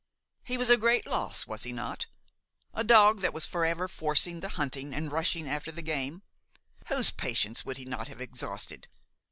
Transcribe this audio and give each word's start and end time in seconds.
He 0.43 0.57
was 0.57 0.71
a 0.71 0.77
great 0.77 1.05
loss, 1.05 1.45
was 1.45 1.61
he 1.61 1.71
not? 1.71 2.07
A 2.73 2.83
dog 2.83 3.21
that 3.21 3.35
was 3.35 3.45
forever 3.45 3.87
forcing 3.87 4.39
the 4.39 4.49
hunting 4.57 4.95
and 4.95 5.11
rushing 5.11 5.47
after 5.47 5.71
the 5.71 5.83
game! 5.83 6.23
Whose 6.87 7.11
patience 7.11 7.65
would 7.65 7.77
he 7.77 7.85
not 7.85 8.07
have 8.07 8.19
exhausted? 8.19 8.87